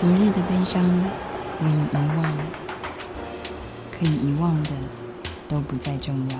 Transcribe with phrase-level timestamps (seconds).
[0.00, 0.82] 昨日的悲伤
[1.58, 2.34] 我已遗忘，
[3.92, 4.70] 可以遗忘的
[5.46, 6.38] 都不再重要。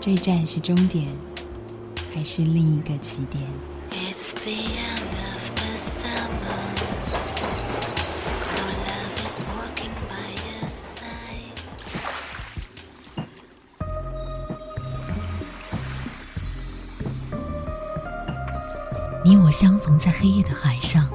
[0.00, 1.06] 这站是终点，
[2.14, 3.44] 还是另一个起点？
[19.22, 21.06] 你我相逢在黑夜的海上。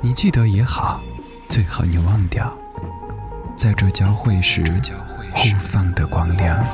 [0.00, 1.02] 你记得也好，
[1.46, 2.56] 最好你忘掉，
[3.54, 4.64] 在这交汇时
[5.34, 6.64] 互放的光亮。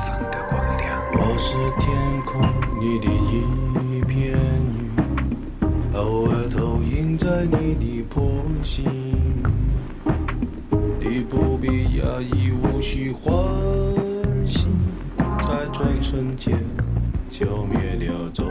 [1.11, 1.93] 我是天
[2.25, 2.41] 空
[2.79, 3.07] 里的
[3.83, 4.31] 一片
[4.71, 4.89] 云，
[5.93, 8.85] 偶尔投影在你的波心。
[11.01, 13.33] 你不必压抑，无需欢
[14.47, 14.67] 喜，
[15.17, 16.57] 在转瞬间
[17.29, 18.44] 消灭了踪。